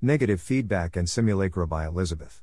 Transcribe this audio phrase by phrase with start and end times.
[0.00, 2.40] Negative Feedback and Simulacra by Elizabeth.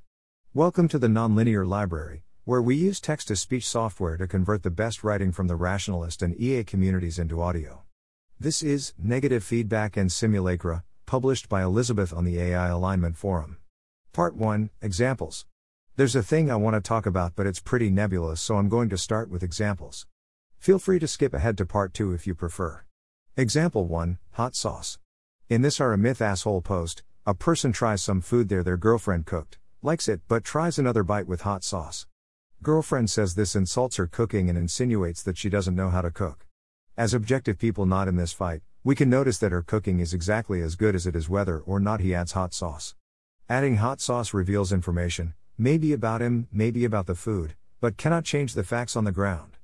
[0.54, 4.70] Welcome to the Nonlinear Library, where we use text to speech software to convert the
[4.70, 7.84] best writing from the rationalist and EA communities into audio.
[8.38, 13.56] This is Negative Feedback and Simulacra, published by Elizabeth on the AI Alignment Forum.
[14.12, 15.46] Part 1 Examples.
[15.96, 18.90] There's a thing I want to talk about, but it's pretty nebulous, so I'm going
[18.90, 20.06] to start with examples.
[20.58, 22.84] Feel free to skip ahead to part 2 if you prefer.
[23.38, 25.00] Example 1 Hot sauce.
[25.48, 30.22] In this r/AmITheAsshole post, a person tries some food there their girlfriend cooked, likes it,
[30.28, 32.06] but tries another bite with hot sauce.
[32.62, 36.46] Girlfriend says this insults her cooking and insinuates that she doesn't know how to cook.
[36.96, 40.62] As objective people not in this fight, we can notice that her cooking is exactly
[40.62, 42.94] as good as it is whether or not he adds hot sauce.
[43.50, 48.54] Adding hot sauce reveals information, maybe about him, maybe about the food, but cannot change
[48.54, 49.58] the facts on the ground.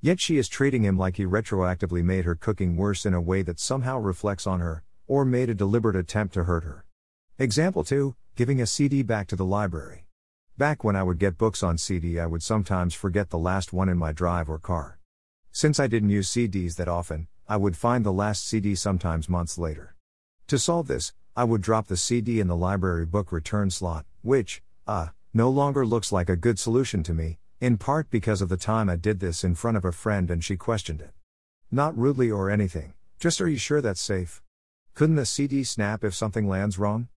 [0.00, 3.42] Yet she is treating him like he retroactively made her cooking worse in a way
[3.42, 6.86] that somehow reflects on her, or made a deliberate attempt to hurt her.
[7.42, 10.06] Example 2 Giving a CD back to the library.
[10.56, 13.88] Back when I would get books on CD, I would sometimes forget the last one
[13.88, 15.00] in my drive or car.
[15.50, 19.58] Since I didn't use CDs that often, I would find the last CD sometimes months
[19.58, 19.96] later.
[20.46, 24.62] To solve this, I would drop the CD in the library book return slot, which,
[24.86, 28.56] uh, no longer looks like a good solution to me, in part because of the
[28.56, 31.10] time I did this in front of a friend and she questioned it.
[31.72, 34.40] Not rudely or anything, just are you sure that's safe?
[34.94, 37.08] Couldn't the CD snap if something lands wrong?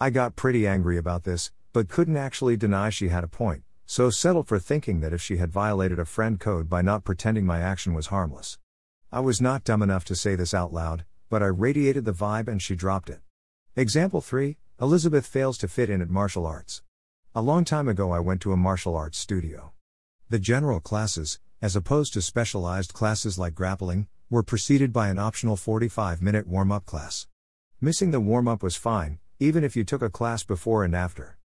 [0.00, 4.10] I got pretty angry about this, but couldn't actually deny she had a point, so
[4.10, 7.58] settled for thinking that if she had violated a friend code by not pretending my
[7.58, 8.58] action was harmless.
[9.10, 12.46] I was not dumb enough to say this out loud, but I radiated the vibe
[12.46, 13.18] and she dropped it.
[13.74, 16.82] Example 3 Elizabeth fails to fit in at martial arts.
[17.34, 19.72] A long time ago, I went to a martial arts studio.
[20.28, 25.56] The general classes, as opposed to specialized classes like grappling, were preceded by an optional
[25.56, 27.26] 45 minute warm up class.
[27.80, 31.38] Missing the warm up was fine, even if you took a class before and after.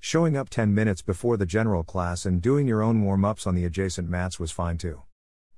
[0.00, 3.54] Showing up 10 minutes before the general class and doing your own warm ups on
[3.54, 5.04] the adjacent mats was fine too.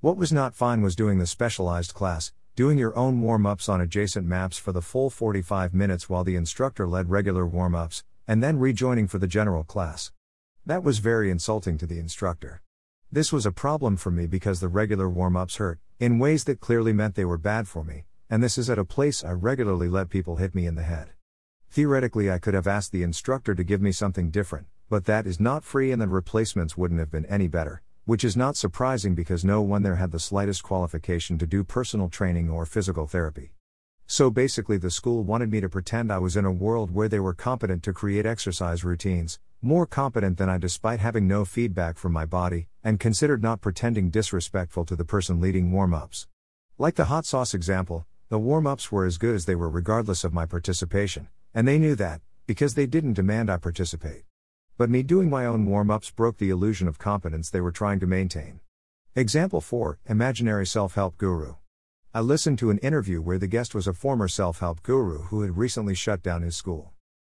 [0.00, 3.80] What was not fine was doing the specialized class, doing your own warm ups on
[3.80, 8.40] adjacent maps for the full 45 minutes while the instructor led regular warm ups, and
[8.40, 10.12] then rejoining for the general class.
[10.64, 12.62] That was very insulting to the instructor.
[13.10, 16.60] This was a problem for me because the regular warm ups hurt, in ways that
[16.60, 19.88] clearly meant they were bad for me, and this is at a place I regularly
[19.88, 21.10] let people hit me in the head.
[21.72, 25.38] Theoretically, I could have asked the instructor to give me something different, but that is
[25.38, 29.44] not free and the replacements wouldn't have been any better, which is not surprising because
[29.44, 33.52] no one there had the slightest qualification to do personal training or physical therapy.
[34.08, 37.20] So basically, the school wanted me to pretend I was in a world where they
[37.20, 42.12] were competent to create exercise routines, more competent than I despite having no feedback from
[42.12, 46.26] my body, and considered not pretending disrespectful to the person leading warm ups.
[46.78, 50.24] Like the hot sauce example, the warm ups were as good as they were regardless
[50.24, 54.24] of my participation, and they knew that, because they didn't demand I participate.
[54.78, 58.00] But me doing my own warm ups broke the illusion of competence they were trying
[58.00, 58.60] to maintain.
[59.14, 61.54] Example 4 Imaginary Self Help Guru.
[62.12, 65.42] I listened to an interview where the guest was a former self help guru who
[65.42, 66.92] had recently shut down his school.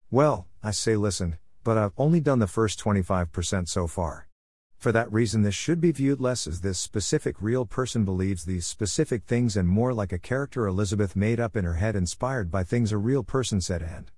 [0.10, 4.28] Well, I say listened, but I've only done the first 25% so far.
[4.84, 8.68] For that reason, this should be viewed less as this specific real person believes these
[8.68, 12.66] specific things and more like a character Elizabeth made up in her head inspired by
[12.66, 13.82] things a real person said.
[13.82, 14.12] And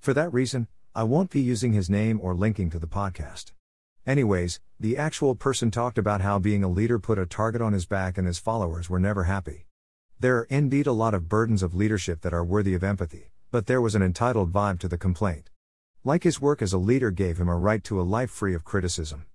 [0.00, 3.52] for that reason, I won't be using his name or linking to the podcast.
[4.08, 7.86] Anyways, the actual person talked about how being a leader put a target on his
[7.86, 9.66] back and his followers were never happy.
[10.18, 13.66] There are indeed a lot of burdens of leadership that are worthy of empathy, but
[13.66, 15.50] there was an entitled vibe to the complaint.
[16.02, 18.64] Like his work as a leader gave him a right to a life free of
[18.64, 19.26] criticism.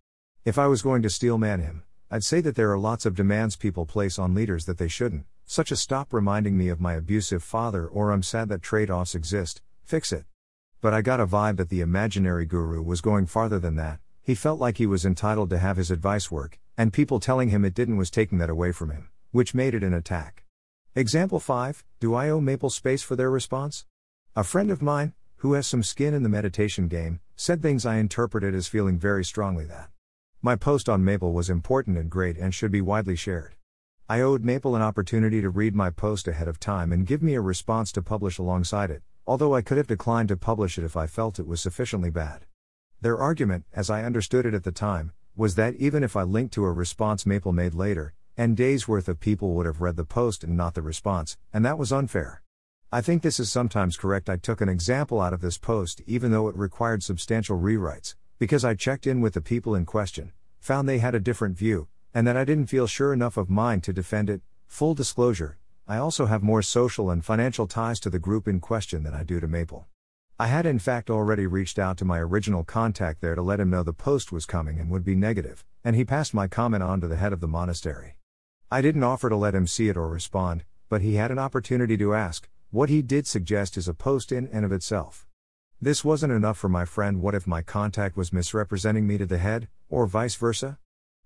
[0.45, 3.55] If I was going to steelman him, I'd say that there are lots of demands
[3.55, 7.41] people place on leaders that they shouldn't, such as stop reminding me of my abusive
[7.41, 10.25] father or I'm sad that trade offs exist, fix it.
[10.81, 14.35] But I got a vibe that the imaginary guru was going farther than that, he
[14.35, 17.73] felt like he was entitled to have his advice work, and people telling him it
[17.73, 20.43] didn't was taking that away from him, which made it an attack.
[20.93, 23.85] Example 5 Do I owe Maple space for their response?
[24.35, 27.95] A friend of mine, who has some skin in the meditation game, said things I
[27.95, 29.89] interpreted as feeling very strongly that
[30.45, 33.55] my post on Maple was important and great and should be widely shared.
[34.09, 37.35] I owed Maple an opportunity to read my post ahead of time and give me
[37.35, 40.97] a response to publish alongside it, although I could have declined to publish it if
[40.97, 42.45] I felt it was sufficiently bad.
[42.99, 46.53] Their argument, as I understood it at the time, was that even if I linked
[46.55, 50.03] to a response Maple made later, and days worth of people would have read the
[50.03, 52.41] post and not the response, and that was unfair.
[52.91, 54.29] I think this is sometimes correct.
[54.29, 58.65] I took an example out of this post even though it required substantial rewrites, because
[58.65, 62.27] I checked in with the people in question, found they had a different view, and
[62.27, 64.41] that I didn't feel sure enough of mine to defend it.
[64.67, 65.57] Full disclosure,
[65.87, 69.23] I also have more social and financial ties to the group in question than I
[69.23, 69.87] do to Maple.
[70.37, 73.69] I had in fact already reached out to my original contact there to let him
[73.69, 76.99] know the post was coming and would be negative, and he passed my comment on
[76.99, 78.17] to the head of the monastery.
[78.69, 81.95] I didn't offer to let him see it or respond, but he had an opportunity
[81.95, 82.49] to ask.
[82.71, 85.25] What he did suggest is a post in and of itself.
[85.83, 87.19] This wasn't enough for my friend.
[87.21, 90.77] What if my contact was misrepresenting me to the head, or vice versa?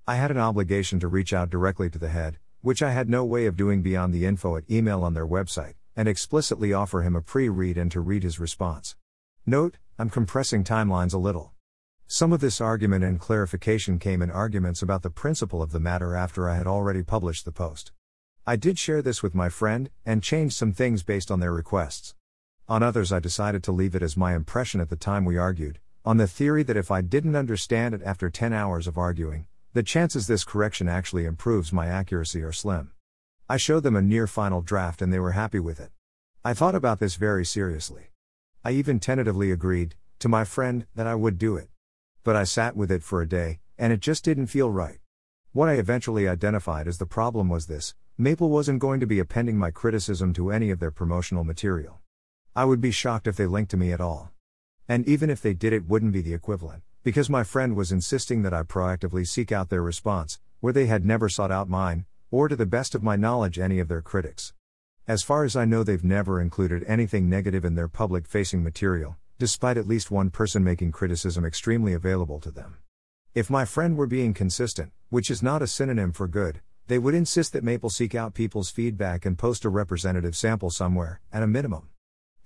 [0.08, 3.24] I had an obligation to reach out directly to the head, which I had no
[3.24, 7.16] way of doing beyond the info at email on their website, and explicitly offer him
[7.16, 8.96] a pre read and to read his response.
[9.46, 11.54] Note, I'm compressing timelines a little.
[12.08, 16.16] Some of this argument and clarification came in arguments about the principle of the matter
[16.16, 17.92] after I had already published the post.
[18.48, 22.16] I did share this with my friend, and changed some things based on their requests.
[22.70, 25.80] On others, I decided to leave it as my impression at the time we argued,
[26.06, 29.84] on the theory that if I didn't understand it after 10 hours of arguing, the
[29.84, 32.92] chances this correction actually improves my accuracy are slim.
[33.50, 35.92] I showed them a near final draft and they were happy with it.
[36.44, 38.12] I thought about this very seriously.
[38.64, 41.70] I even tentatively agreed, to my friend, that I would do it
[42.28, 45.00] but I sat with it for a day, and it just didn't feel right.
[45.54, 49.58] What I eventually identified as the problem was this Maple wasn't going to be appending
[49.58, 52.02] my criticism to any of their promotional material.
[52.58, 54.32] I would be shocked if they linked to me at all.
[54.90, 58.42] And even if they did, it wouldn't be the equivalent, because my friend was insisting
[58.42, 62.48] that I proactively seek out their response, where they had never sought out mine, or
[62.48, 64.54] to the best of my knowledge, any of their critics.
[65.08, 69.18] As far as I know, they've never included anything negative in their public facing material,
[69.38, 72.78] despite at least one person making criticism extremely available to them.
[73.36, 77.14] If my friend were being consistent, which is not a synonym for good, they would
[77.14, 81.48] insist that Maple seek out people's feedback and post a representative sample somewhere, at a
[81.48, 81.90] minimum.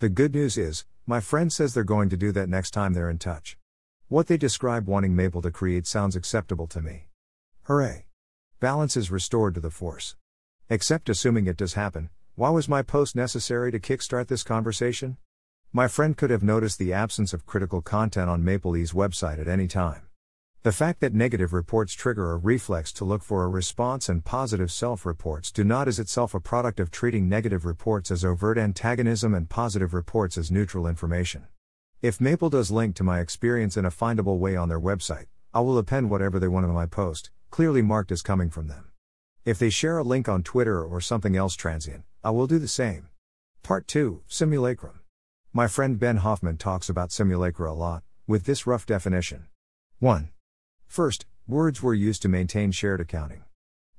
[0.01, 3.07] The good news is, my friend says they're going to do that next time they're
[3.07, 3.56] in touch.
[4.07, 7.06] What they describe wanting Maple to create sounds acceptable to me.
[7.65, 8.07] Hooray!
[8.59, 10.15] Balance is restored to the force.
[10.71, 15.18] Except assuming it does happen, why was my post necessary to kickstart this conversation?
[15.71, 19.68] My friend could have noticed the absence of critical content on Maple's website at any
[19.68, 20.07] time.
[20.63, 24.72] The fact that negative reports trigger a reflex to look for a response and positive
[24.72, 29.34] self reports do not is itself a product of treating negative reports as overt antagonism
[29.34, 31.48] and positive reports as neutral information.
[32.02, 35.62] If Maple does link to my experience in a findable way on their website, I
[35.62, 38.92] will append whatever they want in my post, clearly marked as coming from them.
[39.44, 42.68] If they share a link on Twitter or something else transient, I will do the
[42.68, 43.10] same.
[43.63, 45.02] Part 2 Simulacrum
[45.54, 49.48] my friend Ben Hoffman talks about simulacra a lot, with this rough definition.
[50.00, 50.30] 1.
[50.92, 53.46] First, words were used to maintain shared accounting.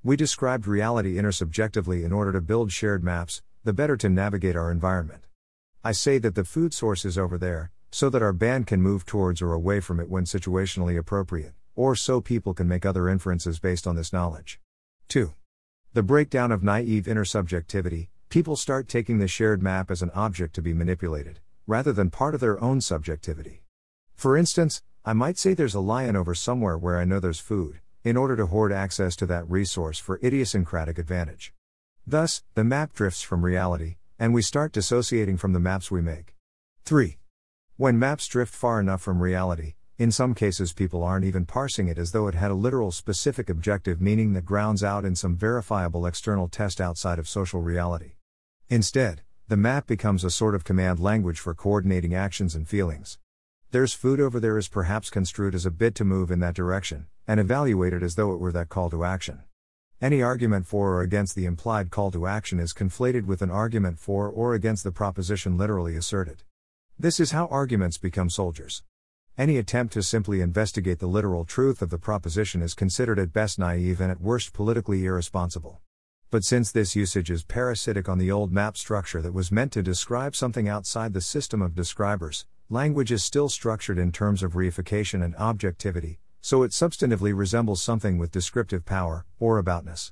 [0.02, 4.70] We described reality intersubjectively in order to build shared maps, the better to navigate our
[4.70, 5.26] environment.
[5.82, 9.06] I say that the food source is over there, so that our band can move
[9.06, 13.58] towards or away from it when situationally appropriate, or so people can make other inferences
[13.58, 14.60] based on this knowledge.
[15.08, 15.32] 2.
[15.94, 20.60] The breakdown of naive intersubjectivity, People start taking the shared map as an object to
[20.62, 23.62] be manipulated, rather than part of their own subjectivity.
[24.14, 27.80] For instance, I might say there's a lion over somewhere where I know there's food,
[28.04, 31.52] in order to hoard access to that resource for idiosyncratic advantage.
[32.06, 36.36] Thus, the map drifts from reality, and we start dissociating from the maps we make.
[36.84, 37.18] 3.
[37.76, 41.98] When maps drift far enough from reality, in some cases, people aren't even parsing it
[41.98, 46.06] as though it had a literal specific objective meaning that grounds out in some verifiable
[46.06, 48.12] external test outside of social reality.
[48.68, 53.18] Instead, the map becomes a sort of command language for coordinating actions and feelings.
[53.72, 57.06] There's food over there is perhaps construed as a bid to move in that direction,
[57.26, 59.44] and evaluated as though it were that call to action.
[59.98, 63.98] Any argument for or against the implied call to action is conflated with an argument
[63.98, 66.42] for or against the proposition literally asserted.
[66.98, 68.82] This is how arguments become soldiers.
[69.38, 73.58] Any attempt to simply investigate the literal truth of the proposition is considered at best
[73.58, 75.80] naive and at worst politically irresponsible.
[76.30, 79.82] But since this usage is parasitic on the old map structure that was meant to
[79.82, 85.22] describe something outside the system of describers, language is still structured in terms of reification
[85.22, 90.10] and objectivity, so it substantively resembles something with descriptive power, or aboutness.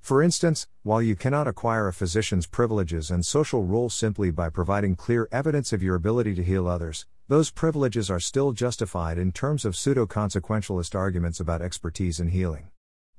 [0.00, 4.96] For instance, while you cannot acquire a physician's privileges and social role simply by providing
[4.96, 9.66] clear evidence of your ability to heal others, those privileges are still justified in terms
[9.66, 12.70] of pseudo consequentialist arguments about expertise in healing.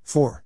[0.02, 0.44] 4.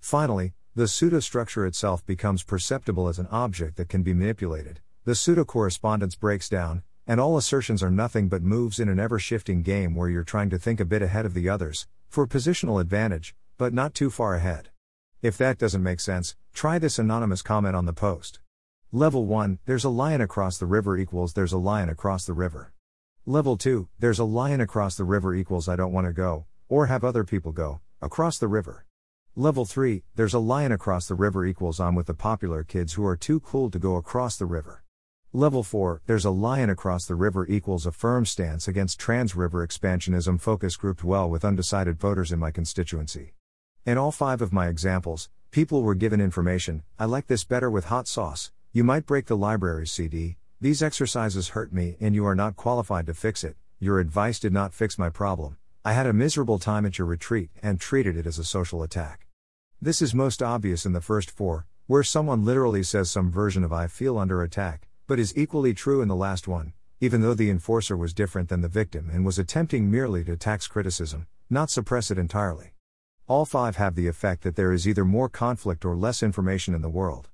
[0.00, 5.44] Finally, the pseudostructure itself becomes perceptible as an object that can be manipulated, the pseudo
[5.44, 9.94] correspondence breaks down, and all assertions are nothing but moves in an ever shifting game
[9.94, 13.72] where you're trying to think a bit ahead of the others, for positional advantage, but
[13.72, 14.68] not too far ahead.
[15.20, 18.40] If that doesn't make sense, try this anonymous comment on the post.
[18.92, 22.72] Level 1 There's a lion across the river equals there's a lion across the river.
[23.24, 26.86] Level 2 There's a lion across the river equals I don't want to go, or
[26.86, 28.84] have other people go, across the river.
[29.34, 33.06] Level 3 There's a lion across the river equals I'm with the popular kids who
[33.06, 34.81] are too cool to go across the river.
[35.34, 39.66] Level 4 There's a lion across the river equals a firm stance against trans river
[39.66, 43.32] expansionism focus grouped well with undecided voters in my constituency.
[43.86, 47.86] In all five of my examples, people were given information I like this better with
[47.86, 52.34] hot sauce, you might break the library's CD, these exercises hurt me and you are
[52.34, 56.12] not qualified to fix it, your advice did not fix my problem, I had a
[56.12, 59.28] miserable time at your retreat and treated it as a social attack.
[59.80, 63.72] This is most obvious in the first four, where someone literally says some version of
[63.72, 67.50] I feel under attack but is equally true in the last one, even though the
[67.50, 72.10] enforcer was different than the victim and was attempting merely to tax criticism, not suppress
[72.10, 72.72] it entirely.
[73.26, 76.80] All five have the effect that there is either more conflict or less information in
[76.80, 77.28] the world.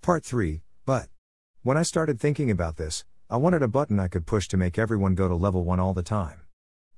[0.00, 1.08] Part 3 But.
[1.64, 4.78] When I started thinking about this, I wanted a button I could push to make
[4.78, 6.42] everyone go to level 1 all the time.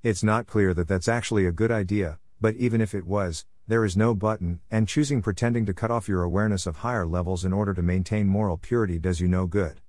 [0.02, 3.86] It's not clear that that's actually a good idea, but even if it was, there
[3.86, 7.54] is no button, and choosing pretending to cut off your awareness of higher levels in
[7.54, 9.80] order to maintain moral purity does you no good.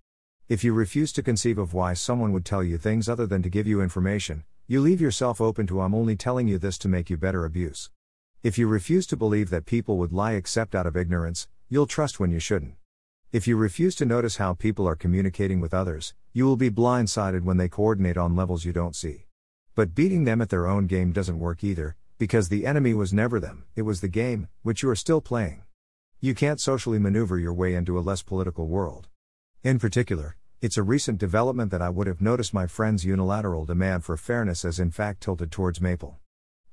[0.49, 3.49] If you refuse to conceive of why someone would tell you things other than to
[3.49, 7.09] give you information, you leave yourself open to I'm only telling you this to make
[7.09, 7.89] you better abuse.
[8.43, 12.21] If you refuse to believe that people would lie except out of ignorance, you'll trust
[12.21, 12.75] when you shouldn't.
[13.33, 17.43] If you refuse to notice how people are communicating with others, you will be blindsided
[17.43, 19.25] when they coordinate on levels you don't see.
[19.75, 23.41] But beating them at their own game doesn't work either, because the enemy was never
[23.41, 25.63] them, it was the game, which you are still playing.
[26.21, 29.09] You can't socially maneuver your way into a less political world.
[29.67, 34.05] In particular, it's a recent development that I would have noticed my friend's unilateral demand
[34.05, 36.19] for fairness as in fact tilted towards Maple.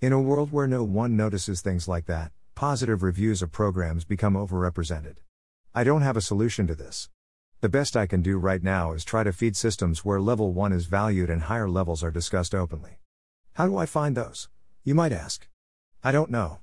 [0.00, 4.34] In a world where no one notices things like that, positive reviews of programs become
[4.34, 5.16] overrepresented.
[5.74, 7.08] I don't have a solution to this.
[7.62, 10.72] The best I can do right now is try to feed systems where level 1
[10.72, 13.00] is valued and higher levels are discussed openly.
[13.54, 14.48] How do I find those?
[14.84, 15.48] You might ask.
[16.04, 16.60] I don't know.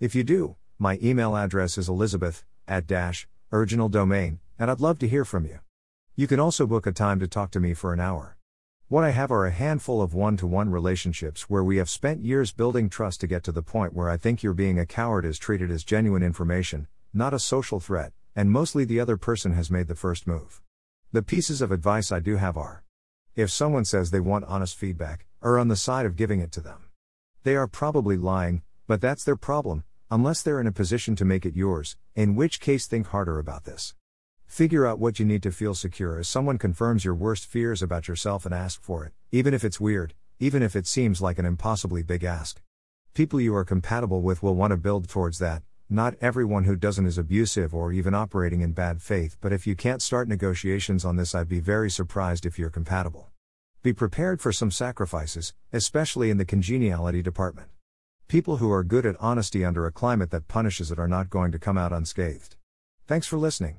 [0.00, 4.98] If you do, my email address is elizabeth at dash, original domain, and I'd love
[5.00, 5.58] to hear from you.
[6.18, 8.38] You can also book a time to talk to me for an hour.
[8.88, 12.24] What I have are a handful of one to one relationships where we have spent
[12.24, 15.26] years building trust to get to the point where I think you're being a coward
[15.26, 19.70] is treated as genuine information, not a social threat, and mostly the other person has
[19.70, 20.62] made the first move.
[21.12, 22.82] The pieces of advice I do have are
[23.34, 26.62] if someone says they want honest feedback, err on the side of giving it to
[26.62, 26.84] them.
[27.42, 31.44] They are probably lying, but that's their problem, unless they're in a position to make
[31.44, 33.94] it yours, in which case think harder about this.
[34.46, 38.08] Figure out what you need to feel secure as someone confirms your worst fears about
[38.08, 41.44] yourself and ask for it, even if it's weird, even if it seems like an
[41.44, 42.62] impossibly big ask.
[43.12, 45.62] People you are compatible with will want to build towards that.
[45.88, 49.74] Not everyone who doesn't is abusive or even operating in bad faith, but if you
[49.74, 53.30] can't start negotiations on this, I'd be very surprised if you're compatible.
[53.82, 57.68] Be prepared for some sacrifices, especially in the congeniality department.
[58.26, 61.52] People who are good at honesty under a climate that punishes it are not going
[61.52, 62.56] to come out unscathed.
[63.06, 63.78] Thanks for listening.